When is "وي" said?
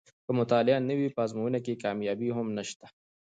0.99-1.09